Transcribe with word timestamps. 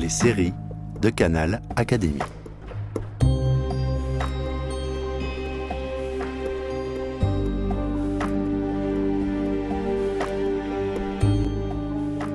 les 0.00 0.08
séries 0.08 0.54
de 1.02 1.10
Canal 1.10 1.60
Académie. 1.76 2.18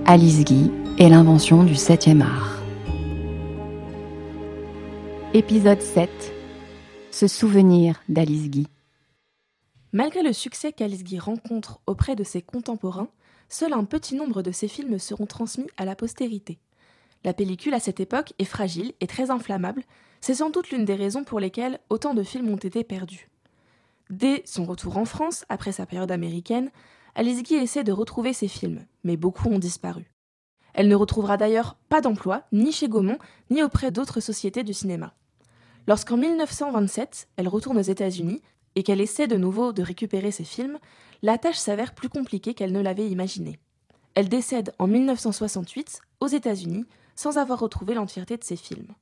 Alice 0.05 0.43
Guy 0.43 0.71
et 0.99 1.09
l'invention 1.09 1.63
du 1.63 1.73
7e 1.73 2.21
art. 2.21 2.61
Épisode 5.33 5.81
7 5.81 6.09
Se 7.09 7.27
souvenir 7.27 8.03
d'Alice 8.09 8.51
Guy. 8.51 8.67
Malgré 9.91 10.21
le 10.21 10.33
succès 10.33 10.71
qu'Alice 10.71 11.03
Guy 11.03 11.17
rencontre 11.17 11.79
auprès 11.87 12.15
de 12.15 12.23
ses 12.23 12.43
contemporains, 12.43 13.09
seul 13.49 13.73
un 13.73 13.85
petit 13.85 14.15
nombre 14.15 14.43
de 14.43 14.51
ses 14.51 14.67
films 14.67 14.99
seront 14.99 15.25
transmis 15.25 15.67
à 15.77 15.85
la 15.85 15.95
postérité. 15.95 16.59
La 17.25 17.33
pellicule 17.33 17.73
à 17.73 17.79
cette 17.79 17.99
époque 17.99 18.33
est 18.37 18.45
fragile 18.45 18.93
et 19.01 19.07
très 19.07 19.31
inflammable, 19.31 19.81
c'est 20.21 20.35
sans 20.35 20.51
doute 20.51 20.69
l'une 20.69 20.85
des 20.85 20.93
raisons 20.93 21.23
pour 21.23 21.39
lesquelles 21.39 21.79
autant 21.89 22.13
de 22.13 22.21
films 22.21 22.49
ont 22.49 22.55
été 22.55 22.83
perdus. 22.83 23.29
Dès 24.11 24.43
son 24.45 24.63
retour 24.63 24.95
en 24.97 25.05
France, 25.05 25.43
après 25.49 25.71
sa 25.71 25.87
période 25.87 26.11
américaine, 26.11 26.69
Alice 27.15 27.41
Guy 27.41 27.55
essaie 27.55 27.83
de 27.83 27.91
retrouver 27.91 28.31
ses 28.31 28.47
films, 28.47 28.85
mais 29.03 29.17
beaucoup 29.17 29.49
ont 29.49 29.57
disparu. 29.57 30.11
Elle 30.75 30.87
ne 30.87 30.95
retrouvera 30.95 31.35
d'ailleurs 31.35 31.77
pas 31.89 31.99
d'emploi, 31.99 32.43
ni 32.51 32.71
chez 32.71 32.87
Gaumont, 32.87 33.17
ni 33.49 33.63
auprès 33.63 33.89
d'autres 33.89 34.19
sociétés 34.19 34.63
du 34.63 34.73
cinéma. 34.73 35.15
Lorsqu'en 35.87 36.17
1927, 36.17 37.29
elle 37.37 37.47
retourne 37.47 37.79
aux 37.79 37.81
États-Unis 37.81 38.43
et 38.75 38.83
qu'elle 38.83 39.01
essaie 39.01 39.27
de 39.27 39.37
nouveau 39.37 39.73
de 39.73 39.81
récupérer 39.81 40.29
ses 40.29 40.43
films, 40.43 40.77
la 41.23 41.39
tâche 41.39 41.57
s'avère 41.57 41.95
plus 41.95 42.09
compliquée 42.09 42.53
qu'elle 42.53 42.71
ne 42.71 42.81
l'avait 42.81 43.09
imaginé. 43.09 43.57
Elle 44.13 44.29
décède 44.29 44.73
en 44.77 44.85
1968 44.85 46.01
aux 46.19 46.27
États-Unis 46.27 46.85
sans 47.15 47.37
avoir 47.37 47.59
retrouvé 47.59 47.93
l'entièreté 47.93 48.37
de 48.37 48.43
ses 48.43 48.55
films. 48.55 48.93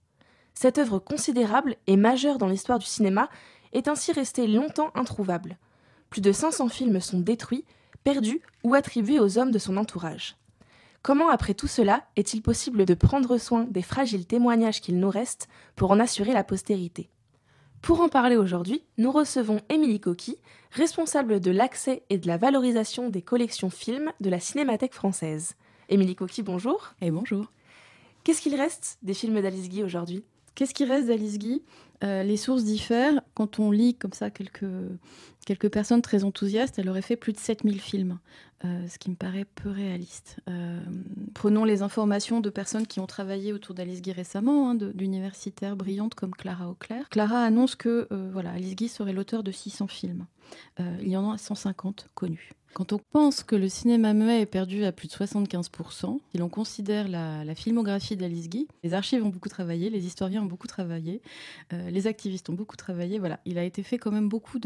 Cette 0.54 0.78
œuvre 0.78 1.00
considérable 1.00 1.76
et 1.88 1.98
majeure 1.98 2.38
dans 2.38 2.48
l'histoire 2.48 2.80
du 2.80 2.86
cinéma 2.86 3.30
est 3.74 3.88
ainsi 3.88 4.12
restée 4.12 4.48
longtemps 4.48 4.92
introuvable. 4.96 5.58
Plus 6.10 6.22
de 6.22 6.32
500 6.32 6.70
films 6.70 7.00
sont 7.00 7.20
détruits, 7.20 7.66
perdus 8.04 8.42
ou 8.64 8.76
attribués 8.76 9.20
aux 9.20 9.38
hommes 9.38 9.52
de 9.52 9.60
son 9.60 9.78
entourage. 9.78 10.38
Comment, 11.02 11.30
après 11.30 11.54
tout 11.54 11.68
cela, 11.68 12.04
est-il 12.16 12.42
possible 12.42 12.86
de 12.86 12.94
prendre 12.94 13.38
soin 13.38 13.66
des 13.70 13.82
fragiles 13.82 14.26
témoignages 14.26 14.80
qu'il 14.80 15.00
nous 15.00 15.10
reste 15.10 15.50
pour 15.76 15.92
en 15.92 16.00
assurer 16.00 16.32
la 16.32 16.46
postérité? 16.46 17.10
Pour 17.82 18.00
en 18.00 18.08
parler 18.08 18.38
aujourd'hui, 18.38 18.84
nous 18.98 19.12
recevons 19.12 19.60
Émilie 19.68 20.00
Coqui, 20.00 20.38
responsable 20.72 21.42
de 21.42 21.52
l'accès 21.52 22.04
et 22.10 22.18
de 22.18 22.28
la 22.28 22.38
valorisation 22.38 23.10
des 23.10 23.22
collections 23.22 23.70
films 23.70 24.14
de 24.22 24.30
la 24.30 24.40
Cinémathèque 24.40 24.94
française. 24.94 25.56
Émilie 25.90 26.16
Coqui, 26.16 26.44
bonjour. 26.44 26.94
Et 27.02 27.12
bonjour. 27.12 27.52
Qu'est-ce 28.24 28.42
qu'il 28.42 28.56
reste 28.56 28.98
des 29.02 29.14
films 29.14 29.42
d'Alice 29.42 29.70
Guy 29.70 29.84
aujourd'hui? 29.84 30.24
Qu'est-ce 30.56 30.74
qui 30.74 30.86
reste 30.86 31.08
d'Alice 31.08 31.40
Guy? 31.40 31.64
Euh, 32.04 32.24
Les 32.24 32.38
sources 32.38 32.64
diffèrent. 32.64 33.22
Quand 33.34 33.60
on 33.60 33.72
lit 33.72 33.96
comme 33.96 34.14
ça 34.14 34.30
quelques, 34.30 34.66
quelques 35.46 35.70
personnes 35.70 36.02
très 36.02 36.24
enthousiastes, 36.24 36.78
elle 36.78 36.90
aurait 36.90 37.02
fait 37.02 37.16
plus 37.16 37.34
de 37.34 37.40
7000 37.40 37.82
films, 37.82 38.20
euh, 38.64 38.88
ce 38.88 39.00
qui 39.00 39.10
me 39.10 39.16
paraît 39.16 39.46
peu 39.46 39.70
réaliste. 39.70 40.38
Euh, 40.48 40.80
prenons 41.34 41.66
les 41.66 41.82
informations 41.82 42.40
de 42.40 42.50
personnes 42.50 42.86
qui 42.86 43.00
ont 43.00 43.08
travaillé 43.08 43.52
autour 43.52 43.74
d'Alice 43.74 44.02
Guy 44.02 44.12
récemment, 44.12 44.70
hein, 44.70 44.76
d'universitaires 44.76 45.76
brillantes 45.76 46.16
comme 46.16 46.36
Clara 46.36 46.70
Auclair. 46.70 47.10
Clara 47.10 47.44
annonce 47.44 47.76
que 47.76 48.08
voilà, 48.32 48.52
Alice 48.52 48.76
Guy 48.76 48.90
serait 48.90 49.14
l'auteur 49.14 49.44
de 49.44 49.52
600 49.52 49.88
films. 49.88 50.28
il 50.80 51.10
y 51.10 51.18
en 51.18 51.32
a 51.32 51.38
150 51.38 52.10
connus. 52.14 52.52
Quand 52.74 52.92
on 52.92 52.98
pense 52.98 53.44
que 53.44 53.56
le 53.56 53.70
cinéma 53.70 54.14
muet 54.14 54.42
est 54.42 54.46
perdu 54.48 54.84
à 54.84 54.92
plus 54.92 55.08
de 55.08 55.14
75%, 55.14 56.20
si 56.32 56.38
l'on 56.40 56.50
considère 56.50 57.08
la, 57.08 57.54
filmographie 57.54 58.16
d'Alice 58.16 58.50
Guy, 58.50 58.68
les 58.84 58.96
archives 58.96 59.24
ont 59.24 59.30
beaucoup 59.30 59.50
travaillé, 59.50 59.92
les 59.92 60.08
historiens 60.08 60.42
ont 60.42 60.48
beaucoup 60.48 60.66
travaillé, 60.66 61.22
euh, 61.72 61.92
les 61.92 62.08
activistes 62.08 62.50
ont 62.50 62.54
beaucoup 62.54 62.76
travaillé. 62.76 63.20
Voilà, 63.20 63.40
il 63.46 63.60
a 63.60 63.64
été 63.64 63.84
fait 63.84 64.00
quand 64.00 64.12
même 64.12 64.28
beaucoup 64.28 64.58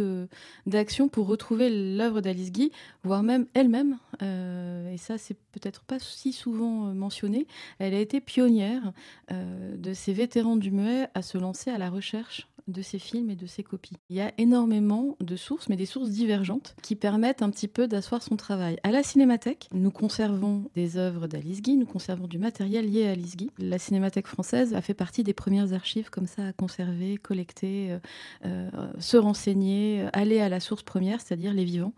d'actions 0.66 1.10
pour 1.10 1.28
retrouver 1.28 1.70
l'œuvre 1.70 2.22
d'Alice 2.22 2.54
Guy, 2.54 2.72
voire 3.04 3.24
même 3.24 3.46
elle-même. 3.54 3.98
Euh, 4.22 4.94
et 4.94 4.98
ça, 4.98 5.18
c'est 5.18 5.38
peut-être 5.52 5.84
pas 5.84 6.00
si 6.00 6.32
souvent 6.32 6.88
euh, 6.88 6.94
mentionné. 6.94 7.46
Elle 7.80 7.94
a 7.94 8.00
été 8.00 8.22
pionnière 8.22 8.94
de 9.30 9.94
ces 9.94 10.14
vétérans 10.14 10.56
du 10.56 10.72
muet 10.72 11.10
à 11.14 11.22
se 11.22 11.38
lancer 11.38 11.70
à 11.70 11.78
la 11.78 11.90
recherche 11.90 12.48
de 12.68 12.82
ses 12.82 13.00
films 13.00 13.30
et 13.30 13.36
de 13.36 13.46
ses 13.46 13.64
copies. 13.64 13.96
Il 14.10 14.16
y 14.16 14.22
a 14.22 14.32
énormément 14.38 15.16
de 15.20 15.36
sources, 15.36 15.70
mais 15.70 15.76
des 15.76 15.86
sources 15.86 16.10
divergentes, 16.10 16.76
qui 16.82 16.96
permettent 16.96 17.42
un 17.42 17.50
petit 17.50 17.68
peu 17.68 17.88
d'asseoir 17.88 18.22
son 18.22 18.36
travail. 18.36 18.78
À 18.84 18.92
la 18.92 19.04
Cinémathèque, 19.04 19.70
nous 19.74 19.92
conservons 19.92 20.70
des 20.76 20.98
œuvres 20.98 21.28
d'Alice 21.28 21.62
Guy, 21.62 21.78
nous 21.78 21.86
conservons 21.86 22.28
du 22.28 22.38
matériel 22.38 22.90
lié 22.90 23.08
à 23.08 23.12
Alice 23.12 23.38
Guy. 23.38 23.52
La 23.58 23.80
Cinémathèque 23.80 24.28
française 24.28 24.74
a 24.74 24.82
fait 24.82 24.94
partie 24.94 25.24
des 25.24 25.34
premières 25.34 25.74
archives 25.74 26.10
comme 26.10 26.28
ça 26.28 26.48
à 26.48 26.54
conserver, 26.54 27.18
collecter, 27.18 27.92
euh, 27.92 28.00
euh, 28.46 28.70
se 29.00 29.18
renseigner, 29.18 30.02
euh, 30.02 30.10
aller 30.14 30.40
à 30.40 30.50
la 30.50 30.60
source 30.60 30.84
première, 30.84 31.22
c'est-à-dire 31.22 31.54
les 31.54 31.64
vivants, 31.64 31.94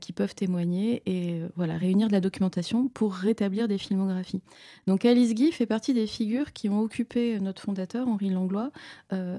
qui 0.00 0.12
peuvent 0.12 0.34
témoigner 0.34 1.02
et 1.06 1.40
voilà 1.56 1.76
réunir 1.76 2.08
de 2.08 2.12
la 2.12 2.20
documentation 2.20 2.88
pour 2.88 3.14
rétablir 3.14 3.68
des 3.68 3.78
filmographies. 3.78 4.40
Donc 4.86 5.04
Alice 5.04 5.34
Guy 5.34 5.52
fait 5.52 5.66
partie 5.66 5.94
des 5.94 6.06
figures 6.06 6.52
qui 6.52 6.68
ont 6.68 6.80
occupé 6.80 7.38
notre 7.40 7.62
fondateur 7.62 8.08
Henri 8.08 8.30
Langlois 8.30 8.70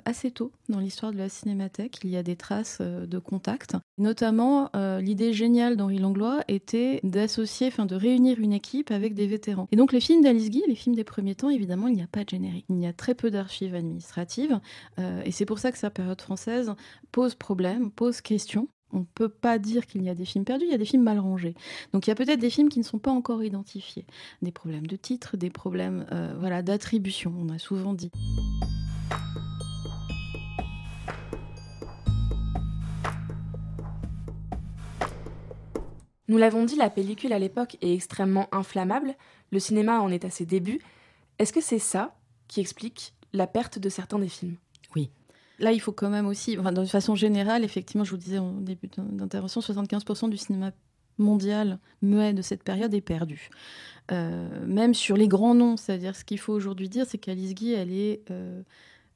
assez 0.06 0.32
tôt 0.32 0.52
dans 0.72 0.80
l'histoire 0.80 1.12
de 1.12 1.18
la 1.18 1.30
cinémathèque. 1.30 2.00
Il 2.04 2.10
y 2.10 2.18
a 2.18 2.24
des 2.24 2.36
traces 2.36 2.80
euh, 2.82 3.06
de 3.06 3.20
contact. 3.20 3.76
Notamment, 3.98 4.70
euh, 4.76 5.00
l'idée 5.00 5.34
géniale 5.34 5.78
d'Henri 5.78 6.00
Langlois 6.00 6.44
était 6.48 7.00
d'associer, 7.04 7.68
enfin 7.68 7.86
de 7.86 7.96
réunir 7.96 8.40
une 8.40 8.54
équipe 8.54 8.90
avec 8.90 9.14
des 9.14 9.28
vétérans. 9.28 9.68
Et 9.72 9.76
donc 9.76 9.92
les 9.92 10.00
films 10.00 10.24
d'Alice 10.24 10.50
Guy, 10.50 10.64
les 10.68 10.76
films 10.76 10.96
des 10.96 11.04
premiers 11.04 11.36
temps, 11.36 11.50
évidemment, 11.50 11.88
il 11.88 11.96
n'y 11.96 12.02
a 12.02 12.08
pas 12.08 12.24
de 12.24 12.30
générique. 12.30 12.66
Il 12.70 12.80
y 12.80 12.88
a 12.88 12.94
très 12.94 13.14
peu 13.14 13.30
d'archives 13.30 13.76
administratives. 13.76 14.60
Euh, 14.98 15.22
et 15.26 15.32
c'est 15.32 15.46
pour 15.46 15.60
ça 15.60 15.72
que 15.72 15.78
sa 15.78 15.92
période 15.92 16.22
française 16.22 16.74
pose 17.12 17.36
problème, 17.36 17.92
pose 17.92 18.22
question 18.22 18.68
on 18.94 19.00
ne 19.00 19.06
peut 19.06 19.30
pas 19.30 19.58
dire 19.58 19.86
qu'il 19.88 20.04
y 20.04 20.10
a 20.10 20.16
des 20.16 20.26
films 20.26 20.44
perdus, 20.44 20.66
il 20.66 20.72
y 20.72 20.76
a 20.76 20.78
des 20.78 20.84
films 20.84 21.04
mal 21.04 21.18
rangés. 21.18 21.56
Donc 21.94 22.06
il 22.06 22.10
y 22.10 22.12
a 22.12 22.16
peut-être 22.16 22.42
des 22.42 22.50
films 22.50 22.68
qui 22.68 22.78
ne 22.78 22.84
sont 22.84 23.00
pas 23.00 23.12
encore 23.12 23.42
identifiés. 23.42 24.06
Des 24.42 24.52
problèmes 24.52 24.86
de 24.86 24.98
titre, 24.98 25.38
des 25.38 25.50
problèmes 25.50 26.06
voilà, 26.42 26.62
d'attribution, 26.62 27.34
on 27.40 27.48
a 27.48 27.58
souvent 27.58 27.94
dit. 27.94 28.12
Nous 36.32 36.38
l'avons 36.38 36.64
dit, 36.64 36.78
la 36.78 36.90
pellicule 36.90 37.34
à 37.34 37.40
l'époque 37.40 37.76
est 37.82 37.94
extrêmement 37.94 38.48
inflammable, 38.54 39.16
le 39.52 39.60
cinéma 39.60 40.00
en 40.00 40.10
est 40.10 40.24
à 40.24 40.30
ses 40.30 40.46
débuts. 40.46 40.80
Est-ce 41.40 41.52
que 41.52 41.60
c'est 41.60 41.78
ça 41.78 42.16
qui 42.48 42.62
explique 42.62 43.14
la 43.34 43.48
perte 43.48 43.80
de 43.80 43.90
certains 43.90 44.18
des 44.18 44.30
films? 44.30 44.56
Oui. 44.96 45.10
Là, 45.60 45.74
il 45.74 45.82
faut 45.82 45.92
quand 45.92 46.10
même 46.10 46.28
aussi, 46.28 46.58
enfin, 46.58 46.72
de 46.72 46.86
façon 46.86 47.16
générale, 47.16 47.66
effectivement, 47.66 48.06
je 48.06 48.12
vous 48.12 48.18
disais 48.18 48.38
en 48.38 48.54
début 48.54 48.88
d'intervention, 48.88 49.60
75% 49.60 50.30
du 50.30 50.38
cinéma 50.38 50.72
mondial 51.18 51.80
muet 52.02 52.32
de 52.32 52.42
cette 52.42 52.64
période 52.64 52.94
est 52.94 53.02
perdu. 53.02 53.50
Euh, 54.14 54.66
même 54.66 54.94
sur 54.94 55.18
les 55.18 55.28
grands 55.28 55.54
noms, 55.54 55.76
c'est-à-dire 55.76 56.16
ce 56.16 56.24
qu'il 56.24 56.40
faut 56.40 56.54
aujourd'hui 56.54 56.88
dire, 56.88 57.06
c'est 57.10 57.18
qu'Alice 57.18 57.54
Guy, 57.56 57.74
elle 57.74 57.92
est 57.92 58.22
euh, 58.32 58.64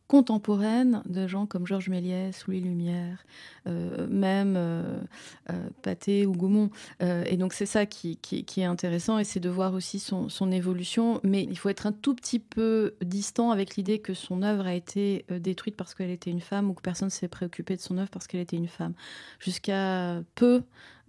contemporaine 0.08 1.02
de 1.06 1.28
gens 1.28 1.46
comme 1.46 1.66
Georges 1.66 1.90
Méliès, 1.90 2.46
Louis 2.46 2.60
Lumière, 2.60 3.26
euh, 3.68 4.06
même 4.08 4.56
euh, 4.56 5.00
euh, 5.50 5.68
Pathé 5.82 6.26
ou 6.26 6.34
Gaumont. 6.34 6.70
et 7.00 7.38
donc 7.38 7.54
c'est 7.54 7.66
ça 7.66 7.86
qui, 7.86 8.20
est 8.32 8.64
intéressant 8.64 9.18
et 9.18 9.24
c'est 9.24 9.40
de 9.40 9.50
voir 9.50 9.74
aussi 9.74 10.00
son, 10.00 10.52
évolution. 10.52 11.20
Mais 11.24 11.44
il 11.44 11.58
faut 11.58 11.70
être 11.70 11.88
un 11.88 11.92
tout 11.92 12.14
petit 12.14 12.40
peu 12.40 12.94
distant 13.04 13.52
avec 13.52 13.76
l'idée 13.76 14.00
que 14.00 14.14
son 14.14 14.44
œuvre 14.44 14.68
a 14.68 14.74
été 14.74 15.26
détruite 15.30 15.76
parce 15.76 15.96
qu'elle 15.96 16.12
était 16.12 16.30
une 16.30 16.42
femme 16.42 16.70
ou 16.70 16.74
que 16.74 16.82
personne 16.82 17.10
s'est 17.10 17.28
préoccupé 17.28 17.76
de 17.76 17.82
son 17.82 17.98
œuvre 17.98 18.10
parce 18.10 18.28
qu'elle 18.28 18.42
était 18.42 18.58
une 18.58 18.68
femme. 18.68 18.94
Jusqu'à 19.40 20.22
peu, 20.36 20.62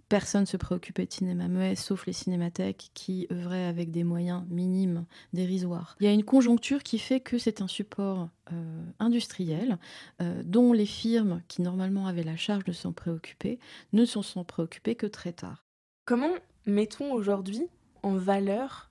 Personne 0.09 0.41
ne 0.41 0.45
se 0.45 0.57
préoccupait 0.57 1.05
de 1.05 1.11
cinéma 1.11 1.47
muet, 1.47 1.75
sauf 1.75 2.05
les 2.05 2.13
cinémathèques 2.13 2.91
qui 2.93 3.27
œuvraient 3.31 3.65
avec 3.65 3.91
des 3.91 4.05
moyens 4.05 4.43
minimes, 4.49 5.05
dérisoires. 5.33 5.97
Il 5.99 6.05
y 6.05 6.09
a 6.09 6.13
une 6.13 6.23
conjoncture 6.23 6.81
qui 6.81 6.97
fait 6.97 7.19
que 7.19 7.37
c'est 7.37 7.61
un 7.61 7.67
support 7.67 8.29
euh, 8.53 8.83
industriel 8.99 9.77
euh, 10.21 10.41
dont 10.45 10.71
les 10.71 10.85
firmes 10.85 11.41
qui 11.49 11.61
normalement 11.61 12.07
avaient 12.07 12.23
la 12.23 12.37
charge 12.37 12.63
de 12.63 12.71
s'en 12.71 12.93
préoccuper 12.93 13.59
ne 13.91 14.05
s'en 14.05 14.21
sont 14.21 14.45
préoccupées 14.45 14.95
que 14.95 15.07
très 15.07 15.33
tard. 15.33 15.65
Comment 16.05 16.33
mettons 16.65 17.11
aujourd'hui 17.11 17.67
en 18.03 18.15
valeur 18.15 18.89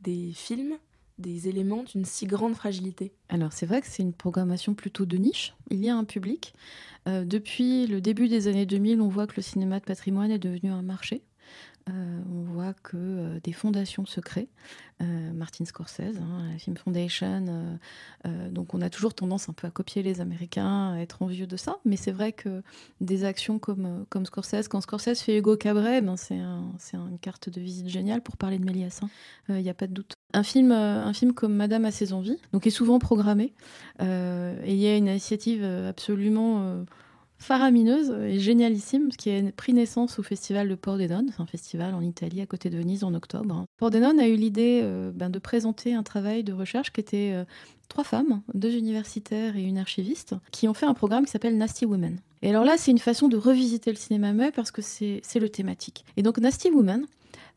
des 0.00 0.32
films 0.32 0.76
des 1.22 1.48
éléments 1.48 1.84
d'une 1.84 2.04
si 2.04 2.26
grande 2.26 2.54
fragilité 2.54 3.12
Alors 3.30 3.52
c'est 3.52 3.64
vrai 3.64 3.80
que 3.80 3.86
c'est 3.86 4.02
une 4.02 4.12
programmation 4.12 4.74
plutôt 4.74 5.06
de 5.06 5.16
niche. 5.16 5.54
Il 5.70 5.82
y 5.82 5.88
a 5.88 5.96
un 5.96 6.04
public. 6.04 6.52
Euh, 7.08 7.24
depuis 7.24 7.86
le 7.86 8.00
début 8.00 8.28
des 8.28 8.48
années 8.48 8.66
2000, 8.66 9.00
on 9.00 9.08
voit 9.08 9.26
que 9.26 9.36
le 9.36 9.42
cinéma 9.42 9.80
de 9.80 9.84
patrimoine 9.84 10.30
est 10.30 10.38
devenu 10.38 10.70
un 10.70 10.82
marché. 10.82 11.22
On 11.88 12.42
voit 12.52 12.74
que 12.74 13.40
des 13.42 13.52
fondations 13.52 14.06
se 14.06 14.20
créent. 14.20 14.48
Martin 15.34 15.64
Scorsese, 15.64 16.16
hein, 16.20 16.48
la 16.52 16.58
Film 16.58 16.76
Foundation. 16.76 17.78
donc 18.50 18.72
on 18.72 18.80
a 18.80 18.88
toujours 18.88 19.14
tendance 19.14 19.48
un 19.48 19.52
peu 19.52 19.66
à 19.66 19.70
copier 19.70 20.04
les 20.04 20.20
Américains, 20.20 20.92
à 20.92 20.98
être 21.00 21.22
envieux 21.22 21.48
de 21.48 21.56
ça. 21.56 21.78
Mais 21.84 21.96
c'est 21.96 22.12
vrai 22.12 22.30
que 22.32 22.62
des 23.00 23.24
actions 23.24 23.58
comme, 23.58 24.06
Scorsese, 24.24 24.68
quand 24.68 24.80
Scorsese 24.80 25.20
fait 25.20 25.38
Hugo 25.38 25.56
Cabret, 25.56 26.02
ben 26.02 26.16
c'est 26.16 26.38
un, 26.38 26.72
une 26.94 27.18
carte 27.20 27.48
de 27.48 27.60
visite 27.60 27.88
géniale 27.88 28.20
pour 28.20 28.36
parler 28.36 28.58
de 28.60 28.64
Méliès. 28.64 29.00
Il 29.48 29.54
hein. 29.56 29.60
n'y 29.60 29.70
a 29.70 29.74
pas 29.74 29.88
de 29.88 29.92
doute. 29.92 30.14
Un 30.34 30.44
film, 30.44 30.70
un 30.70 31.12
film 31.12 31.32
comme 31.32 31.56
Madame 31.56 31.84
a 31.84 31.90
ses 31.90 32.12
envies, 32.12 32.38
donc 32.52 32.66
est 32.68 32.70
souvent 32.70 33.00
programmé. 33.00 33.54
et 33.98 34.72
il 34.72 34.76
y 34.76 34.86
a 34.86 34.96
une 34.96 35.08
initiative 35.08 35.64
absolument 35.64 36.84
faramineuse 37.42 38.14
et 38.26 38.38
génialissime, 38.38 39.08
qui 39.10 39.30
a 39.30 39.42
pris 39.54 39.72
naissance 39.72 40.18
au 40.18 40.22
festival 40.22 40.68
de 40.68 40.74
Pordenone, 40.74 41.32
un 41.38 41.46
festival 41.46 41.94
en 41.94 42.00
Italie 42.00 42.40
à 42.40 42.46
côté 42.46 42.70
de 42.70 42.78
Venise 42.78 43.04
en 43.04 43.12
octobre. 43.14 43.66
Pordenone 43.78 44.20
a 44.20 44.28
eu 44.28 44.36
l'idée 44.36 44.80
euh, 44.82 45.10
ben, 45.12 45.28
de 45.28 45.38
présenter 45.38 45.92
un 45.94 46.02
travail 46.02 46.44
de 46.44 46.52
recherche 46.52 46.92
qui 46.92 47.00
était 47.00 47.32
euh, 47.34 47.44
trois 47.88 48.04
femmes, 48.04 48.42
deux 48.54 48.74
universitaires 48.74 49.56
et 49.56 49.62
une 49.62 49.78
archiviste, 49.78 50.34
qui 50.52 50.68
ont 50.68 50.74
fait 50.74 50.86
un 50.86 50.94
programme 50.94 51.24
qui 51.24 51.32
s'appelle 51.32 51.58
Nasty 51.58 51.84
Women. 51.84 52.18
Et 52.42 52.50
alors 52.50 52.64
là, 52.64 52.76
c'est 52.76 52.90
une 52.90 52.98
façon 52.98 53.28
de 53.28 53.36
revisiter 53.36 53.90
le 53.90 53.96
cinéma 53.96 54.32
muet 54.32 54.52
parce 54.52 54.70
que 54.70 54.82
c'est 54.82 55.20
le 55.34 55.48
thématique. 55.48 56.04
Et 56.16 56.22
donc 56.22 56.38
Nasty 56.38 56.70
Women, 56.70 57.06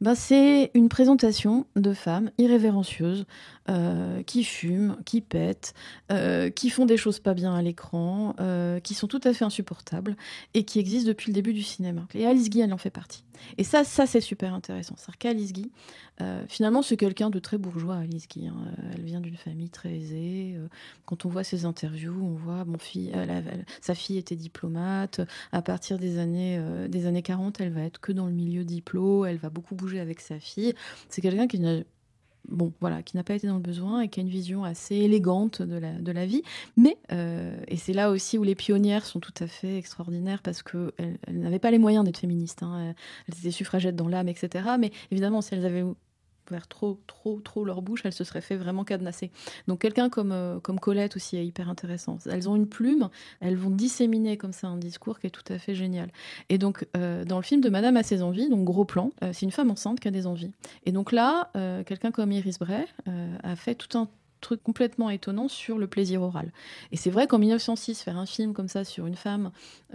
ben, 0.01 0.15
c'est 0.15 0.71
une 0.73 0.89
présentation 0.89 1.65
de 1.75 1.93
femmes 1.93 2.31
irrévérencieuses 2.37 3.25
euh, 3.69 4.23
qui 4.23 4.43
fument, 4.43 4.97
qui 5.05 5.21
pètent, 5.21 5.73
euh, 6.11 6.49
qui 6.49 6.69
font 6.69 6.85
des 6.85 6.97
choses 6.97 7.19
pas 7.19 7.33
bien 7.33 7.53
à 7.53 7.61
l'écran, 7.61 8.35
euh, 8.39 8.79
qui 8.79 8.93
sont 8.93 9.07
tout 9.07 9.21
à 9.23 9.33
fait 9.33 9.45
insupportables 9.45 10.15
et 10.53 10.63
qui 10.63 10.79
existent 10.79 11.07
depuis 11.07 11.31
le 11.31 11.33
début 11.33 11.53
du 11.53 11.63
cinéma. 11.63 12.07
Et 12.13 12.25
Alice 12.25 12.49
Guy, 12.49 12.61
elle 12.61 12.73
en 12.73 12.77
fait 12.77 12.89
partie. 12.89 13.24
Et 13.57 13.63
ça, 13.63 13.83
ça 13.83 14.05
c'est 14.05 14.21
super 14.21 14.53
intéressant. 14.53 14.95
C'est-à-dire 14.97 15.51
Guy, 15.51 15.71
finalement, 16.47 16.81
c'est 16.81 16.97
quelqu'un 16.97 17.29
de 17.29 17.39
très 17.39 17.57
bourgeois, 17.57 17.97
Alice. 17.97 18.27
Hein. 18.37 18.53
Elle 18.93 19.03
vient 19.03 19.21
d'une 19.21 19.37
famille 19.37 19.69
très 19.69 19.93
aisée. 19.93 20.57
Quand 21.05 21.25
on 21.25 21.29
voit 21.29 21.43
ses 21.43 21.65
interviews, 21.65 22.17
on 22.21 22.33
voit, 22.33 22.65
mon 22.65 22.77
sa 23.81 23.95
fille 23.95 24.17
était 24.17 24.35
diplomate. 24.35 25.21
À 25.51 25.61
partir 25.61 25.97
des 25.97 26.19
années, 26.19 26.59
des 26.89 27.05
années 27.05 27.21
40, 27.21 27.61
elle 27.61 27.71
va 27.71 27.81
être 27.81 27.99
que 27.99 28.11
dans 28.11 28.27
le 28.27 28.33
milieu 28.33 28.63
diplôme. 28.63 29.25
Elle 29.25 29.37
va 29.37 29.49
beaucoup 29.49 29.75
bouger 29.75 29.99
avec 29.99 30.19
sa 30.19 30.39
fille. 30.39 30.73
C'est 31.09 31.21
quelqu'un 31.21 31.47
qui 31.47 31.59
n'a 31.59 31.81
bon, 32.49 32.73
voilà, 32.79 33.03
qui 33.03 33.15
n'a 33.17 33.23
pas 33.23 33.35
été 33.35 33.47
dans 33.47 33.55
le 33.55 33.61
besoin 33.61 34.01
et 34.01 34.09
qui 34.09 34.19
a 34.19 34.23
une 34.23 34.29
vision 34.29 34.63
assez 34.63 34.95
élégante 34.95 35.61
de 35.61 35.77
la, 35.77 35.93
de 35.93 36.11
la 36.11 36.25
vie. 36.25 36.43
Mais, 36.77 36.97
euh, 37.11 37.55
et 37.67 37.77
c'est 37.77 37.93
là 37.93 38.09
aussi 38.09 38.37
où 38.37 38.43
les 38.43 38.55
pionnières 38.55 39.05
sont 39.05 39.19
tout 39.19 39.33
à 39.39 39.47
fait 39.47 39.77
extraordinaires 39.77 40.41
parce 40.41 40.63
qu'elles 40.63 40.91
elles, 41.27 41.39
n'avaient 41.39 41.59
pas 41.59 41.71
les 41.71 41.79
moyens 41.79 42.05
d'être 42.05 42.19
féministes. 42.19 42.63
Hein. 42.63 42.93
Elles 43.27 43.39
étaient 43.39 43.51
suffragettes 43.51 43.95
dans 43.95 44.07
l'âme, 44.07 44.27
etc. 44.27 44.69
Mais 44.79 44.91
évidemment, 45.11 45.41
si 45.41 45.53
elles 45.53 45.65
avaient 45.65 45.83
vers 46.51 46.67
trop, 46.67 46.99
trop, 47.07 47.39
trop 47.41 47.65
leur 47.65 47.81
bouche, 47.81 48.01
elles 48.03 48.13
se 48.13 48.23
seraient 48.23 48.41
fait 48.41 48.55
vraiment 48.55 48.83
cadenasser. 48.83 49.31
Donc 49.67 49.79
quelqu'un 49.79 50.09
comme, 50.09 50.31
euh, 50.31 50.59
comme 50.59 50.79
Colette 50.79 51.15
aussi 51.15 51.37
est 51.37 51.45
hyper 51.45 51.69
intéressant. 51.69 52.17
Elles 52.29 52.49
ont 52.49 52.55
une 52.55 52.67
plume, 52.67 53.09
elles 53.39 53.57
vont 53.57 53.69
disséminer 53.69 54.37
comme 54.37 54.53
ça 54.53 54.67
un 54.67 54.77
discours 54.77 55.19
qui 55.19 55.27
est 55.27 55.31
tout 55.31 55.53
à 55.53 55.57
fait 55.57 55.75
génial. 55.75 56.11
Et 56.49 56.57
donc 56.57 56.87
euh, 56.95 57.23
dans 57.25 57.37
le 57.37 57.43
film 57.43 57.61
de 57.61 57.69
Madame 57.69 57.97
a 57.97 58.03
ses 58.03 58.21
envies, 58.21 58.49
donc 58.49 58.63
gros 58.63 58.85
plan, 58.85 59.11
euh, 59.23 59.31
c'est 59.33 59.45
une 59.45 59.51
femme 59.51 59.71
enceinte 59.71 59.99
qui 59.99 60.07
a 60.07 60.11
des 60.11 60.27
envies. 60.27 60.53
Et 60.85 60.91
donc 60.91 61.11
là, 61.11 61.49
quelqu'un 61.85 62.11
comme 62.11 62.31
Iris 62.31 62.59
Bray 62.59 62.85
a 63.43 63.55
fait 63.55 63.75
tout 63.75 63.97
un 63.97 64.07
truc 64.41 64.61
complètement 64.61 65.09
étonnant 65.09 65.47
sur 65.47 65.77
le 65.77 65.87
plaisir 65.87 66.21
oral. 66.21 66.51
Et 66.91 66.97
c'est 66.97 67.09
vrai 67.09 67.27
qu'en 67.27 67.39
1906, 67.39 68.01
faire 68.01 68.17
un 68.17 68.25
film 68.25 68.53
comme 68.53 68.67
ça 68.67 68.83
sur 68.83 69.07
une 69.07 69.15
femme 69.15 69.51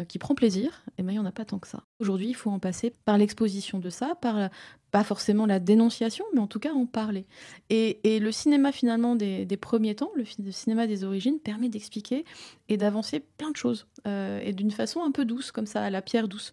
qui 0.08 0.18
prend 0.18 0.34
plaisir, 0.34 0.82
eh 0.98 1.02
ben, 1.02 1.12
il 1.12 1.14
n'y 1.14 1.18
en 1.20 1.26
a 1.26 1.32
pas 1.32 1.44
tant 1.44 1.58
que 1.58 1.68
ça. 1.68 1.84
Aujourd'hui, 2.00 2.28
il 2.28 2.34
faut 2.34 2.50
en 2.50 2.58
passer 2.58 2.92
par 3.04 3.18
l'exposition 3.18 3.78
de 3.78 3.90
ça, 3.90 4.14
par 4.20 4.50
pas 4.90 5.04
forcément 5.04 5.46
la 5.46 5.60
dénonciation, 5.60 6.24
mais 6.34 6.40
en 6.40 6.46
tout 6.46 6.58
cas 6.58 6.72
en 6.72 6.86
parler. 6.86 7.26
Et, 7.68 7.98
le 8.04 8.32
cinéma 8.32 8.72
finalement 8.72 9.16
des, 9.16 9.46
premiers 9.60 9.94
temps, 9.94 10.10
le, 10.14 10.24
cinéma 10.52 10.86
des 10.86 11.04
origines, 11.04 11.38
permet 11.38 11.68
d'expliquer 11.68 12.24
et 12.68 12.76
d'avancer 12.76 13.20
plein 13.20 13.50
de 13.50 13.56
choses, 13.56 13.86
euh, 14.06 14.40
et 14.44 14.52
d'une 14.52 14.70
façon 14.70 15.02
un 15.02 15.10
peu 15.10 15.24
douce, 15.24 15.52
comme 15.52 15.66
ça, 15.66 15.82
à 15.82 15.90
la 15.90 16.02
pierre 16.02 16.28
douce. 16.28 16.52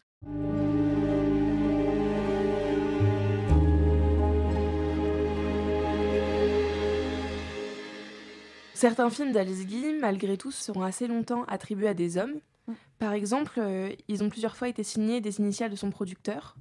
Certains 8.77 9.09
films 9.09 9.31
d'Alice 9.31 9.65
Guy, 9.65 9.93
malgré 9.99 10.37
tout, 10.37 10.51
seront 10.51 10.83
assez 10.83 11.07
longtemps 11.07 11.45
attribués 11.45 11.87
à 11.87 11.95
des 11.95 12.19
hommes. 12.19 12.35
Mm. 12.67 12.73
Par 12.99 13.13
exemple, 13.13 13.53
euh, 13.57 13.89
ils 14.07 14.23
ont 14.23 14.29
plusieurs 14.29 14.55
fois 14.55 14.69
été 14.69 14.83
signés 14.83 15.19
des 15.19 15.39
initiales 15.39 15.71
de 15.71 15.75
son 15.75 15.89
producteur. 15.89 16.55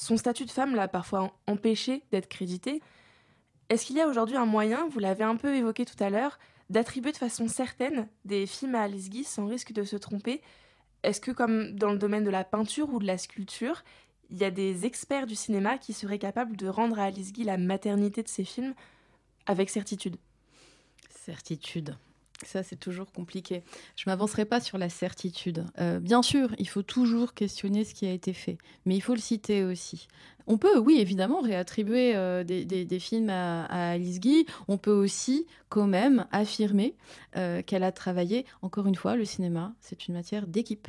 Son 0.00 0.16
statut 0.16 0.46
de 0.46 0.50
femme 0.50 0.74
l'a 0.74 0.88
parfois 0.88 1.30
empêché 1.46 2.02
d'être 2.10 2.26
crédité. 2.26 2.80
Est-ce 3.68 3.84
qu'il 3.84 3.96
y 3.96 4.00
a 4.00 4.08
aujourd'hui 4.08 4.38
un 4.38 4.46
moyen, 4.46 4.88
vous 4.88 4.98
l'avez 4.98 5.24
un 5.24 5.36
peu 5.36 5.54
évoqué 5.54 5.84
tout 5.84 6.02
à 6.02 6.08
l'heure, 6.08 6.38
d'attribuer 6.70 7.12
de 7.12 7.18
façon 7.18 7.48
certaine 7.48 8.08
des 8.24 8.46
films 8.46 8.76
à 8.76 8.84
Alice 8.84 9.10
Guy 9.10 9.24
sans 9.24 9.44
risque 9.44 9.74
de 9.74 9.84
se 9.84 9.96
tromper? 9.96 10.40
Est-ce 11.02 11.20
que, 11.20 11.30
comme 11.30 11.72
dans 11.72 11.92
le 11.92 11.98
domaine 11.98 12.24
de 12.24 12.30
la 12.30 12.44
peinture 12.44 12.88
ou 12.94 12.98
de 12.98 13.06
la 13.06 13.18
sculpture, 13.18 13.84
il 14.30 14.38
y 14.38 14.44
a 14.44 14.50
des 14.50 14.86
experts 14.86 15.26
du 15.26 15.34
cinéma 15.34 15.76
qui 15.76 15.92
seraient 15.92 16.18
capables 16.18 16.56
de 16.56 16.66
rendre 16.66 16.98
à 16.98 17.04
Alice 17.04 17.34
Guy 17.34 17.44
la 17.44 17.58
maternité 17.58 18.22
de 18.22 18.28
ses 18.28 18.44
films 18.44 18.72
avec 19.44 19.68
certitude? 19.68 20.16
Certitude. 21.10 21.94
Ça, 22.44 22.62
c'est 22.62 22.76
toujours 22.76 23.12
compliqué. 23.12 23.62
Je 23.96 24.04
ne 24.06 24.12
m'avancerai 24.12 24.44
pas 24.44 24.60
sur 24.60 24.78
la 24.78 24.88
certitude. 24.88 25.64
Euh, 25.78 26.00
bien 26.00 26.22
sûr, 26.22 26.54
il 26.58 26.68
faut 26.68 26.82
toujours 26.82 27.34
questionner 27.34 27.84
ce 27.84 27.94
qui 27.94 28.06
a 28.06 28.12
été 28.12 28.32
fait, 28.32 28.56
mais 28.86 28.96
il 28.96 29.00
faut 29.00 29.14
le 29.14 29.20
citer 29.20 29.64
aussi. 29.64 30.08
On 30.50 30.58
peut, 30.58 30.80
oui, 30.80 30.98
évidemment, 30.98 31.42
réattribuer 31.42 32.16
euh, 32.16 32.42
des, 32.42 32.98
films 32.98 33.30
à, 33.30 33.66
Alice 33.92 34.18
Guy. 34.18 34.46
On 34.66 34.78
peut 34.78 34.90
aussi, 34.90 35.46
quand 35.68 35.86
même, 35.86 36.26
affirmer 36.32 36.96
euh, 37.36 37.62
qu'elle 37.62 37.84
a 37.84 37.92
travaillé, 37.92 38.44
encore 38.60 38.88
une 38.88 38.96
fois, 38.96 39.14
le 39.14 39.24
cinéma, 39.24 39.72
c'est 39.80 40.08
une 40.08 40.14
matière 40.14 40.48
d'équipe. 40.48 40.88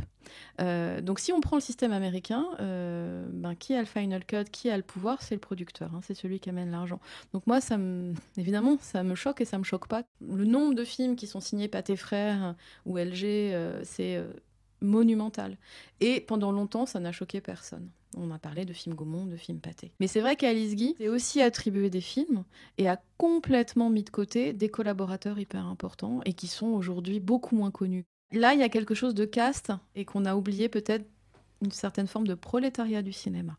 Euh, 0.61 0.99
donc, 1.01 1.19
si 1.19 1.31
on 1.31 1.41
prend 1.41 1.57
le 1.57 1.61
système 1.61 1.91
américain, 1.91 2.43
ben, 2.57 3.53
qui 3.53 3.75
a 3.75 3.79
le 3.81 3.85
final 3.85 4.25
cut, 4.25 4.45
qui 4.51 4.71
a 4.71 4.77
le 4.77 4.81
pouvoir, 4.81 5.21
c'est 5.21 5.35
le 5.35 5.39
producteur, 5.39 5.93
hein, 5.93 5.99
c'est 6.01 6.15
celui 6.15 6.39
qui 6.39 6.49
amène 6.49 6.71
l'argent. 6.71 6.99
Donc, 7.31 7.45
moi, 7.45 7.61
ça 7.61 7.77
me, 7.77 8.15
évidemment, 8.37 8.79
ça 8.81 9.03
me 9.03 9.13
choque 9.13 9.41
et 9.41 9.45
ça 9.45 9.59
me 9.59 9.63
choque 9.63 9.87
pas. 9.87 10.01
Le 10.27 10.45
nombre 10.45 10.73
de 10.73 10.83
films 10.83 11.15
qui 11.15 11.27
sont 11.27 11.39
signés 11.39 11.67
Pathé 11.67 11.95
Frères 11.97 12.55
ou 12.87 12.97
LG, 12.97 13.53
c'est 13.83 14.25
monumental. 14.81 15.55
Et 15.99 16.19
pendant 16.19 16.51
longtemps, 16.51 16.87
ça 16.87 16.99
n'a 16.99 17.11
choqué 17.11 17.41
personne. 17.41 17.91
On 18.17 18.31
a 18.31 18.39
parlé 18.39 18.65
de 18.65 18.73
films 18.73 18.95
Gaumont, 18.95 19.25
de 19.25 19.37
films 19.37 19.59
Pâté. 19.59 19.91
Mais 19.99 20.07
c'est 20.07 20.21
vrai 20.21 20.35
qu'Alice 20.35 20.75
Guy 20.75 20.95
s'est 20.97 21.07
aussi 21.07 21.41
attribué 21.41 21.89
des 21.89 22.01
films 22.01 22.43
et 22.77 22.89
a 22.89 23.01
complètement 23.17 23.89
mis 23.89 24.03
de 24.03 24.09
côté 24.09 24.53
des 24.53 24.69
collaborateurs 24.69 25.39
hyper 25.39 25.65
importants 25.65 26.21
et 26.25 26.33
qui 26.33 26.47
sont 26.47 26.67
aujourd'hui 26.67 27.19
beaucoup 27.19 27.55
moins 27.55 27.71
connus. 27.71 28.05
Là, 28.33 28.53
il 28.53 28.59
y 28.59 28.63
a 28.63 28.69
quelque 28.69 28.95
chose 28.95 29.15
de 29.15 29.25
caste 29.25 29.71
et 29.95 30.05
qu'on 30.05 30.25
a 30.25 30.35
oublié 30.35 30.69
peut-être 30.69 31.05
une 31.61 31.71
certaine 31.71 32.07
forme 32.07 32.27
de 32.27 32.33
prolétariat 32.33 33.01
du 33.01 33.13
cinéma. 33.13 33.55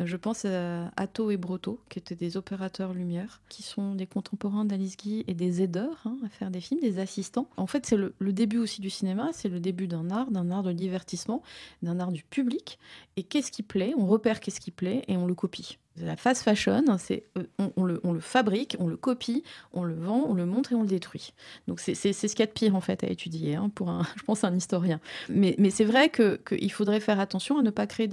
Euh, 0.00 0.06
je 0.06 0.16
pense 0.16 0.44
à 0.44 0.90
Atto 0.96 1.30
et 1.30 1.36
Brotto, 1.36 1.80
qui 1.88 1.98
étaient 1.98 2.14
des 2.14 2.36
opérateurs 2.36 2.94
lumière, 2.94 3.40
qui 3.48 3.62
sont 3.62 3.94
des 3.94 4.06
contemporains 4.06 4.64
d'Alice 4.64 4.96
Guy 4.96 5.24
et 5.26 5.34
des 5.34 5.62
aideurs 5.62 6.02
hein, 6.04 6.16
à 6.24 6.28
faire 6.28 6.50
des 6.50 6.60
films, 6.60 6.80
des 6.80 6.98
assistants. 6.98 7.48
En 7.56 7.66
fait, 7.66 7.86
c'est 7.86 7.96
le, 7.96 8.14
début 8.32 8.58
aussi 8.58 8.80
du 8.80 8.90
cinéma, 8.90 9.30
c'est 9.32 9.48
le 9.48 9.60
début 9.60 9.86
d'un 9.86 10.10
art, 10.10 10.30
d'un 10.30 10.50
art 10.50 10.62
de 10.62 10.72
divertissement, 10.72 11.42
d'un 11.82 12.00
art 12.00 12.12
du 12.12 12.24
public. 12.24 12.78
Et 13.16 13.22
qu'est-ce 13.22 13.52
qui 13.52 13.62
plaît? 13.62 13.94
On 13.96 14.06
repère 14.06 14.40
qu'est-ce 14.40 14.60
qui 14.60 14.70
plaît 14.70 15.04
et 15.08 15.16
on 15.16 15.26
le 15.26 15.34
copie. 15.34 15.78
La 16.00 16.16
fast 16.16 16.42
fashion, 16.42 16.84
c'est 16.98 17.22
euh, 17.38 17.44
on, 17.76 17.84
le, 17.84 18.00
fabrique, 18.20 18.76
on 18.80 18.88
le 18.88 18.96
copie, 18.96 19.44
on 19.72 19.84
le 19.84 19.94
vend, 19.94 20.24
on 20.26 20.34
le 20.34 20.44
montre 20.44 20.72
et 20.72 20.74
on 20.74 20.82
le 20.82 20.88
détruit. 20.88 21.34
Donc 21.68 21.78
c'est 21.78 21.94
ce 21.94 22.26
qu'il 22.26 22.40
y 22.40 22.42
a 22.42 22.46
de 22.46 22.50
pire 22.50 22.74
en 22.74 22.80
fait 22.80 23.04
à 23.04 23.06
étudier 23.08 23.54
hein, 23.54 23.70
pour 23.72 23.90
un, 23.90 24.02
je 24.16 24.24
pense, 24.24 24.42
un 24.42 24.54
historien. 24.56 25.00
Mais, 25.28 25.56
c'est 25.70 25.84
vrai 25.84 26.10
qu'il 26.10 26.72
faudrait 26.72 27.00
faire 27.00 27.20
attention 27.20 27.58
à 27.58 27.62
ne 27.62 27.70
pas 27.70 27.86
créer 27.86 28.08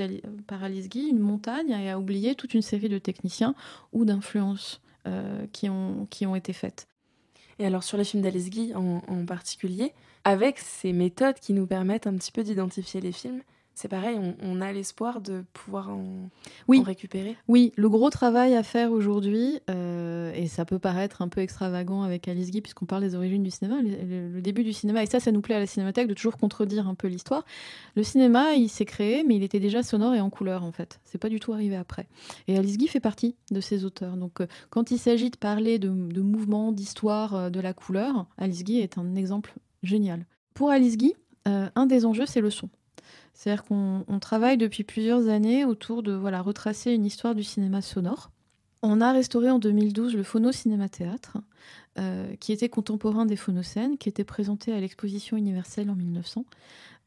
par 0.45 0.63
Alice 0.63 0.89
Guy 0.89 1.07
une 1.07 1.19
montagne 1.19 1.71
et 1.71 1.89
à 1.89 1.97
oublier 1.97 2.35
toute 2.35 2.53
une 2.53 2.61
série 2.61 2.89
de 2.89 2.99
techniciens 2.99 3.55
ou 3.93 4.05
d'influences 4.05 4.79
euh, 5.07 5.45
qui, 5.51 5.67
ont, 5.67 6.07
qui 6.11 6.27
ont 6.27 6.35
été 6.35 6.53
faites. 6.53 6.87
Et 7.57 7.65
alors 7.65 7.83
sur 7.83 7.97
les 7.97 8.03
films 8.03 8.21
d'Alice 8.21 8.49
Guy 8.51 8.73
en 8.75 9.25
particulier, 9.25 9.93
avec 10.23 10.59
ces 10.59 10.93
méthodes 10.93 11.39
qui 11.39 11.53
nous 11.53 11.65
permettent 11.65 12.07
un 12.07 12.15
petit 12.15 12.31
peu 12.31 12.43
d'identifier 12.43 13.01
les 13.01 13.11
films, 13.11 13.41
c'est 13.73 13.87
pareil, 13.87 14.19
on, 14.43 14.61
a 14.61 14.71
l'espoir 14.73 15.21
de 15.21 15.43
pouvoir 15.53 15.89
en, 15.89 16.29
oui. 16.67 16.83
récupérer. 16.85 17.35
Oui, 17.47 17.71
le 17.77 17.89
gros 17.89 18.09
travail 18.09 18.53
à 18.55 18.63
faire 18.63 18.91
aujourd'hui, 18.91 19.59
euh, 19.69 20.31
et 20.35 20.47
ça 20.47 20.65
peut 20.65 20.77
paraître 20.77 21.21
un 21.21 21.29
peu 21.29 21.41
extravagant 21.41 22.03
avec 22.03 22.27
Alice 22.27 22.51
Guy, 22.51 22.61
puisqu'on 22.61 22.85
parle 22.85 23.01
des 23.01 23.15
origines 23.15 23.43
du 23.43 23.49
cinéma, 23.49 23.81
le, 23.81 24.41
début 24.41 24.63
du 24.63 24.73
cinéma, 24.73 25.03
et 25.03 25.05
ça, 25.05 25.19
ça 25.19 25.31
nous 25.31 25.41
plaît 25.41 25.55
à 25.55 25.59
la 25.59 25.67
Cinémathèque 25.67 26.07
de 26.07 26.13
toujours 26.13 26.37
contredire 26.37 26.87
un 26.87 26.95
peu 26.95 27.07
l'histoire. 27.07 27.45
Le 27.95 28.03
cinéma, 28.03 28.53
il 28.53 28.69
s'est 28.69 28.85
créé, 28.85 29.23
mais 29.23 29.35
il 29.35 29.43
était 29.43 29.59
déjà 29.59 29.83
sonore 29.83 30.13
et 30.13 30.21
en 30.21 30.29
couleur, 30.29 30.63
en 30.63 30.71
fait. 30.71 30.99
C'est 31.05 31.17
pas 31.17 31.29
du 31.29 31.39
tout 31.39 31.53
arrivé 31.53 31.75
après. 31.75 32.07
Et 32.47 32.57
Alice 32.57 32.77
Guy 32.77 32.87
fait 32.87 32.99
partie 32.99 33.35
de 33.51 33.61
ces 33.61 33.85
auteurs. 33.85 34.17
Donc, 34.17 34.41
euh, 34.41 34.47
quand 34.69 34.91
il 34.91 34.99
s'agit 34.99 35.29
de 35.29 35.37
parler 35.37 35.79
de, 35.79 35.89
de 35.89 36.21
mouvements, 36.21 36.71
d'histoire, 36.71 37.35
euh, 37.35 37.49
de 37.49 37.59
la 37.59 37.73
couleur, 37.73 38.27
Alice 38.37 38.63
Guy 38.63 38.79
est 38.79 38.97
un 38.97 39.15
exemple 39.15 39.55
génial. 39.81 40.25
Pour 40.53 40.69
Alice 40.69 40.97
Guy, 40.97 41.15
un 41.45 41.87
des 41.87 42.05
enjeux, 42.05 42.27
c'est 42.27 42.41
le 42.41 42.51
son. 42.51 42.69
C'est-à-dire 43.33 43.63
qu'on 43.63 44.19
travaille 44.19 44.57
depuis 44.57 44.83
plusieurs 44.83 45.27
années 45.27 45.65
autour 45.65 46.03
de 46.03 46.13
voilà, 46.13 46.41
retracer 46.41 46.93
une 46.93 47.05
histoire 47.05 47.35
du 47.35 47.43
cinéma 47.43 47.81
sonore. 47.81 48.31
On 48.83 48.99
a 48.99 49.11
restauré 49.11 49.49
en 49.49 49.59
2012 49.59 50.15
le 50.15 50.23
Phono 50.23 50.51
Cinéma 50.51 50.89
Théâtre, 50.89 51.37
euh, 51.99 52.35
qui 52.39 52.51
était 52.51 52.69
contemporain 52.69 53.25
des 53.25 53.35
phonocènes, 53.35 53.97
qui 53.97 54.09
était 54.09 54.23
présenté 54.23 54.73
à 54.73 54.79
l'exposition 54.79 55.37
universelle 55.37 55.89
en 55.89 55.95
1900, 55.95 56.45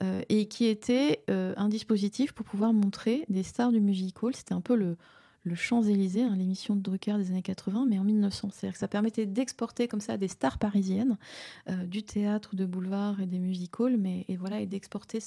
euh, 0.02 0.22
et 0.28 0.46
qui 0.46 0.66
était 0.66 1.22
euh, 1.30 1.52
un 1.56 1.68
dispositif 1.68 2.32
pour 2.32 2.46
pouvoir 2.46 2.72
montrer 2.72 3.24
des 3.28 3.42
stars 3.42 3.72
du 3.72 3.80
musical. 3.80 4.34
C'était 4.34 4.54
un 4.54 4.60
peu 4.60 4.76
le, 4.76 4.96
le 5.44 5.54
Champs-Élysées, 5.54 6.22
hein, 6.22 6.34
l'émission 6.36 6.74
de 6.74 6.80
Drucker 6.80 7.16
des 7.18 7.30
années 7.30 7.42
80, 7.42 7.86
mais 7.88 7.98
en 7.98 8.04
1900. 8.04 8.50
C'est-à-dire 8.50 8.72
que 8.72 8.78
ça 8.78 8.88
permettait 8.88 9.26
d'exporter 9.26 9.88
comme 9.88 10.00
ça 10.00 10.16
des 10.16 10.28
stars 10.28 10.58
parisiennes, 10.58 11.16
du 11.84 12.02
théâtre, 12.02 12.56
de 12.56 12.64
boulevard 12.64 13.20
et 13.20 13.26
des 13.26 13.38
musicals, 13.38 13.96
mais 13.96 14.24
et 14.28 14.36
voilà, 14.36 14.60
et 14.60 14.66
d'exporter 14.66 15.20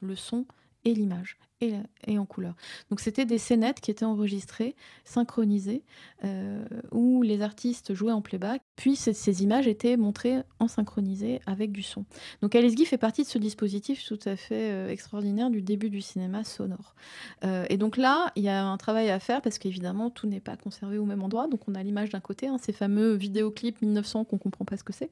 le 0.00 0.16
son 0.16 0.46
et 0.86 0.94
l'image 0.94 1.36
et, 1.60 2.18
en 2.18 2.26
couleur. 2.26 2.54
Donc 2.90 3.00
c'était 3.00 3.24
des 3.24 3.38
scénettes 3.38 3.80
qui 3.80 3.90
étaient 3.90 4.04
enregistrées, 4.04 4.76
synchronisées, 5.04 5.82
euh, 6.24 6.62
où 6.92 7.22
les 7.22 7.40
artistes 7.40 7.94
jouaient 7.94 8.12
en 8.12 8.20
playback, 8.20 8.62
puis 8.76 8.94
ces, 8.94 9.42
images 9.42 9.66
étaient 9.66 9.96
montrées 9.96 10.42
en 10.58 10.68
synchronisé 10.68 11.40
avec 11.46 11.72
du 11.72 11.82
son. 11.82 12.04
Donc 12.42 12.54
Alice 12.54 12.74
Guy 12.74 12.84
fait 12.84 12.98
partie 12.98 13.22
de 13.22 13.28
ce 13.28 13.38
dispositif 13.38 14.04
tout 14.04 14.18
à 14.26 14.36
fait 14.36 14.70
euh, 14.70 14.90
extraordinaire 14.90 15.50
du 15.50 15.62
début 15.62 15.88
du 15.88 16.02
cinéma 16.02 16.44
sonore. 16.44 16.94
Euh, 17.44 17.64
et 17.70 17.78
donc 17.78 17.96
là, 17.96 18.32
il 18.36 18.42
y 18.42 18.48
a 18.48 18.64
un 18.64 18.76
travail 18.76 19.10
à 19.10 19.18
faire 19.18 19.40
parce 19.40 19.58
qu'évidemment, 19.58 20.10
tout 20.10 20.26
n'est 20.26 20.40
pas 20.40 20.56
conservé 20.56 20.98
au 20.98 21.06
même 21.06 21.22
endroit. 21.22 21.48
Donc 21.48 21.60
on 21.68 21.74
a 21.74 21.82
l'image 21.82 22.10
d'un 22.10 22.20
côté, 22.20 22.48
hein, 22.48 22.58
ces 22.60 22.72
fameux 22.72 23.14
vidéoclips 23.14 23.80
1900 23.80 24.24
qu'on 24.24 24.38
comprend 24.38 24.64
pas 24.64 24.76
ce 24.76 24.84
que 24.84 24.92
c'est, 24.92 25.10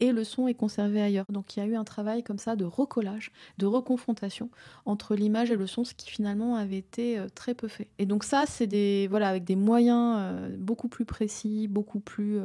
et 0.00 0.12
le 0.12 0.24
son 0.24 0.48
est 0.48 0.54
conservé 0.54 1.00
ailleurs. 1.00 1.26
Donc 1.30 1.56
il 1.56 1.60
y 1.60 1.62
a 1.62 1.66
eu 1.66 1.76
un 1.76 1.84
travail 1.84 2.22
comme 2.22 2.38
ça 2.38 2.56
de 2.56 2.64
recollage, 2.64 3.32
de 3.56 3.66
reconfrontation 3.66 4.50
entre 4.84 5.07
l'image 5.14 5.50
et 5.50 5.56
le 5.56 5.66
son 5.66 5.84
ce 5.84 5.94
qui 5.94 6.10
finalement 6.10 6.56
avait 6.56 6.78
été 6.78 7.18
euh, 7.18 7.28
très 7.34 7.54
peu 7.54 7.68
fait. 7.68 7.88
Et 7.98 8.06
donc 8.06 8.24
ça, 8.24 8.44
c'est 8.46 8.66
des 8.66 9.06
voilà 9.08 9.28
avec 9.28 9.44
des 9.44 9.56
moyens 9.56 10.16
euh, 10.18 10.56
beaucoup 10.58 10.88
plus 10.88 11.04
précis, 11.04 11.68
beaucoup 11.68 12.00
plus 12.00 12.40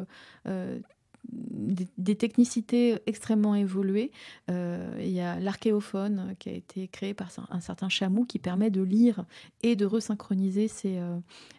euh, 1.32 1.74
des, 1.98 2.16
technicités 2.16 3.00
extrêmement 3.06 3.56
évoluées. 3.56 4.12
il 4.50 5.10
y 5.10 5.20
a 5.20 5.40
l'archéophone 5.40 6.36
qui 6.40 6.50
a 6.50 6.54
été 6.54 6.88
créé 6.88 7.14
par 7.14 7.30
un 7.50 7.60
certain 7.60 7.90
Chamou 7.90 8.26
qui 8.26 8.40
permet 8.40 8.70
de 8.70 8.82
lire 8.82 9.26
et 9.62 9.76
de 9.76 9.86
resynchroniser 9.86 10.68
ces, 10.68 11.00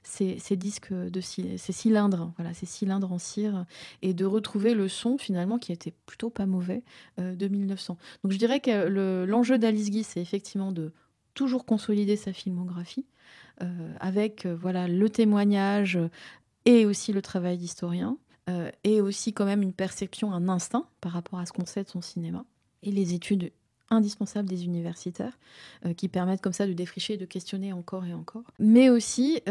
ces, 0.02 0.56
disques, 0.56 0.92
de 0.92 1.20
ces 1.20 1.58
cylindres, 1.58 2.32
voilà, 2.36 2.54
ces 2.54 2.66
cylindres 2.66 3.12
en 3.12 3.18
cire, 3.18 3.66
et 4.02 4.14
de 4.14 4.24
retrouver 4.24 4.74
le 4.74 4.88
son 4.88 5.18
finalement 5.18 5.58
qui 5.58 5.72
était 5.72 5.94
plutôt 6.06 6.30
pas 6.30 6.46
mauvais 6.46 6.82
de 7.18 7.48
1900. 7.48 7.98
Donc 8.22 8.32
je 8.32 8.38
dirais 8.38 8.60
que 8.60 9.24
l'enjeu 9.24 9.58
d'Alice 9.58 9.90
Guy, 9.90 10.04
c'est 10.04 10.20
effectivement 10.20 10.72
de 10.72 10.92
toujours 11.34 11.66
consolider 11.66 12.16
sa 12.16 12.32
filmographie 12.32 13.06
euh, 13.62 13.92
avec 14.00 14.46
euh, 14.46 14.56
voilà 14.56 14.88
le 14.88 15.08
témoignage 15.08 15.98
et 16.64 16.86
aussi 16.86 17.12
le 17.12 17.22
travail 17.22 17.58
d'historien 17.58 18.16
euh, 18.48 18.70
et 18.84 19.00
aussi 19.00 19.32
quand 19.32 19.44
même 19.44 19.62
une 19.62 19.72
perception, 19.72 20.32
un 20.32 20.48
instinct 20.48 20.86
par 21.00 21.12
rapport 21.12 21.38
à 21.38 21.46
ce 21.46 21.52
qu'on 21.52 21.66
sait 21.66 21.84
de 21.84 21.88
son 21.88 22.02
cinéma 22.02 22.44
et 22.82 22.90
les 22.90 23.14
études 23.14 23.52
indispensables 23.90 24.48
des 24.48 24.64
universitaires 24.64 25.38
qui 25.98 26.08
permettent 26.08 26.40
comme 26.40 26.54
ça 26.54 26.66
de 26.66 26.72
défricher, 26.72 27.18
de 27.18 27.26
questionner 27.26 27.72
encore 27.72 28.06
et 28.06 28.14
encore, 28.14 28.42
mais 28.58 28.88
aussi 28.88 29.42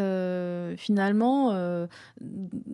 finalement 0.75 1.87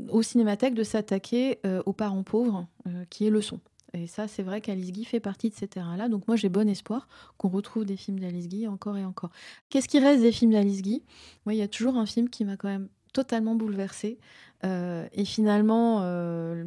au 0.07 0.21
cinémathèque 0.21 0.73
de 0.73 0.83
s'attaquer 0.83 1.59
aux 1.85 1.93
parents 1.93 2.23
pauvres 2.23 2.65
qui 3.09 3.27
est 3.27 3.29
le 3.29 3.41
son. 3.41 3.59
Et 3.93 4.07
ça, 4.07 4.27
c'est 4.27 4.43
vrai 4.43 4.61
qu'Alice 4.61 4.91
Guy 4.91 5.03
fait 5.03 5.19
partie 5.19 5.49
de 5.49 5.55
ces 5.55 5.67
terrains-là. 5.67 6.09
Donc 6.09 6.27
moi, 6.27 6.37
j'ai 6.37 6.49
bon 6.49 6.67
espoir 6.69 7.07
qu'on 7.37 7.49
retrouve 7.49 7.85
des 7.85 7.97
films 7.97 8.19
d'Alice 8.19 8.47
Guy 8.47 8.67
encore 8.67 8.97
et 8.97 9.05
encore. 9.05 9.31
Qu'est-ce 9.69 9.87
qui 9.87 9.99
reste 9.99 10.21
des 10.21 10.31
films 10.31 10.51
d'Alice 10.51 10.81
Guy? 10.81 11.03
Moi, 11.45 11.55
il 11.55 11.57
y 11.57 11.63
a 11.63 11.67
toujours 11.67 11.97
un 11.97 12.05
film 12.05 12.29
qui 12.29 12.45
m'a 12.45 12.55
quand 12.55 12.67
même 12.69 12.87
totalement 13.13 13.55
bouleversée. 13.55 14.17
Euh, 14.63 15.07
et 15.13 15.25
finalement, 15.25 15.99
euh, 16.01 16.63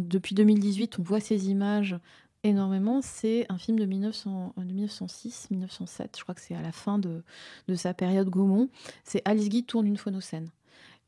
depuis 0.00 0.34
2018, 0.34 0.98
on 0.98 1.02
voit 1.02 1.20
ces 1.20 1.48
images 1.48 1.96
énormément. 2.42 3.00
C'est 3.02 3.46
un 3.48 3.58
film 3.58 3.78
de, 3.78 3.86
1906, 3.86 5.48
1907. 5.50 6.16
Je 6.18 6.22
crois 6.22 6.34
que 6.34 6.40
c'est 6.40 6.54
à 6.54 6.62
la 6.62 6.72
fin 6.72 6.98
de, 6.98 7.22
de 7.68 7.74
sa 7.74 7.94
période 7.94 8.28
Gaumont. 8.28 8.68
C'est 9.02 9.22
Alice 9.24 9.48
Guy 9.48 9.64
tourne 9.64 9.86
une 9.86 9.96
phonocène. 9.96 10.50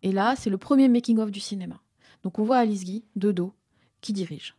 Et 0.02 0.12
là, 0.12 0.34
c'est 0.36 0.50
le 0.50 0.58
premier 0.58 0.88
making-of 0.88 1.30
du 1.30 1.40
cinéma. 1.40 1.80
Donc 2.22 2.38
on 2.38 2.44
voit 2.44 2.58
Alice 2.58 2.84
Guy, 2.84 3.04
de 3.16 3.32
dos, 3.32 3.52
qui 4.00 4.12
dirige. 4.12 4.56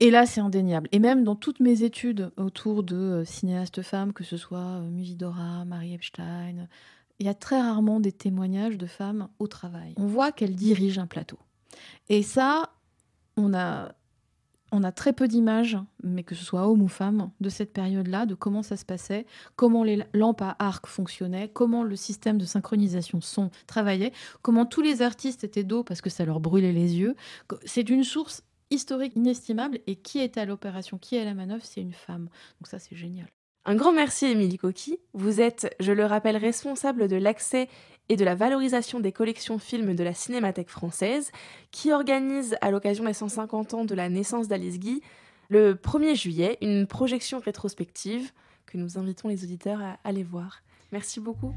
Et 0.00 0.10
là, 0.10 0.26
c'est 0.26 0.40
indéniable. 0.40 0.88
Et 0.92 0.98
même 0.98 1.24
dans 1.24 1.36
toutes 1.36 1.60
mes 1.60 1.82
études 1.82 2.30
autour 2.36 2.82
de 2.82 2.96
euh, 2.96 3.24
cinéastes 3.24 3.82
femmes, 3.82 4.12
que 4.12 4.24
ce 4.24 4.36
soit 4.36 4.58
euh, 4.58 4.90
Musidora, 4.90 5.64
Marie 5.64 5.94
Epstein, 5.94 6.68
il 7.18 7.26
y 7.26 7.28
a 7.28 7.34
très 7.34 7.60
rarement 7.60 8.00
des 8.00 8.12
témoignages 8.12 8.78
de 8.78 8.86
femmes 8.86 9.28
au 9.38 9.46
travail. 9.46 9.94
On 9.96 10.06
voit 10.06 10.32
qu'elles 10.32 10.56
dirigent 10.56 11.02
un 11.02 11.06
plateau. 11.06 11.38
Et 12.08 12.22
ça, 12.22 12.70
on 13.36 13.54
a, 13.54 13.92
on 14.72 14.82
a 14.82 14.92
très 14.92 15.12
peu 15.12 15.28
d'images, 15.28 15.78
mais 16.02 16.22
que 16.22 16.34
ce 16.34 16.44
soit 16.44 16.68
homme 16.68 16.82
ou 16.82 16.88
femme, 16.88 17.30
de 17.40 17.48
cette 17.48 17.72
période-là, 17.72 18.26
de 18.26 18.34
comment 18.34 18.62
ça 18.62 18.76
se 18.76 18.84
passait, 18.84 19.26
comment 19.56 19.84
les 19.84 20.04
lampes 20.12 20.42
à 20.42 20.56
arc 20.58 20.86
fonctionnaient, 20.86 21.48
comment 21.48 21.84
le 21.84 21.96
système 21.96 22.38
de 22.38 22.44
synchronisation 22.44 23.20
son 23.20 23.50
travaillait, 23.66 24.12
comment 24.42 24.66
tous 24.66 24.82
les 24.82 25.02
artistes 25.02 25.44
étaient 25.44 25.64
dos 25.64 25.84
parce 25.84 26.00
que 26.00 26.10
ça 26.10 26.24
leur 26.24 26.40
brûlait 26.40 26.72
les 26.72 26.96
yeux. 26.96 27.14
C'est 27.64 27.88
une 27.88 28.04
source 28.04 28.42
historique 28.70 29.16
inestimable. 29.16 29.80
Et 29.86 29.96
qui 29.96 30.18
est 30.18 30.36
à 30.36 30.44
l'opération, 30.44 30.98
qui 30.98 31.16
est 31.16 31.20
à 31.20 31.24
la 31.24 31.34
manœuvre 31.34 31.64
C'est 31.64 31.80
une 31.80 31.92
femme. 31.92 32.28
Donc 32.60 32.66
ça, 32.66 32.78
c'est 32.78 32.96
génial. 32.96 33.28
Un 33.66 33.76
grand 33.76 33.92
merci, 33.92 34.26
Émilie 34.26 34.58
Coqui. 34.58 34.98
Vous 35.14 35.40
êtes, 35.40 35.74
je 35.80 35.92
le 35.92 36.04
rappelle, 36.04 36.36
responsable 36.36 37.08
de 37.08 37.16
l'accès 37.16 37.68
et 38.10 38.16
de 38.16 38.24
la 38.24 38.34
valorisation 38.34 39.00
des 39.00 39.10
collections 39.10 39.58
films 39.58 39.94
de 39.94 40.04
la 40.04 40.12
Cinémathèque 40.12 40.68
française, 40.68 41.32
qui 41.70 41.90
organise, 41.90 42.56
à 42.60 42.70
l'occasion 42.70 43.04
des 43.04 43.14
150 43.14 43.72
ans 43.72 43.84
de 43.86 43.94
la 43.94 44.10
naissance 44.10 44.48
d'Alice 44.48 44.78
Guy, 44.78 45.00
le 45.48 45.74
1er 45.74 46.14
juillet, 46.14 46.58
une 46.60 46.86
projection 46.86 47.40
rétrospective 47.40 48.32
que 48.66 48.76
nous 48.76 48.98
invitons 48.98 49.28
les 49.28 49.44
auditeurs 49.44 49.80
à 49.80 49.98
aller 50.04 50.24
voir. 50.24 50.60
Merci 50.92 51.20
beaucoup. 51.20 51.54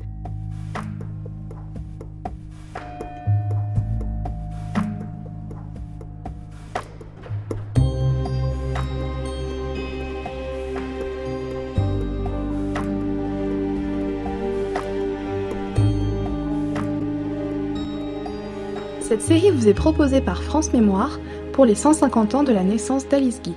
Cette 19.08 19.22
série 19.22 19.52
vous 19.52 19.70
est 19.70 19.74
proposée 19.74 20.20
par 20.20 20.44
France 20.44 20.74
Mémoire 20.74 21.18
pour 21.54 21.64
les 21.64 21.76
150 21.76 22.36
ans 22.36 22.44
de 22.44 22.52
la 22.52 22.66
naissance 22.66 23.08
d'Alice 23.08 23.42
Guy. 23.42 23.54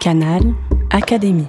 Canal 0.00 0.42
Académie. 0.90 1.46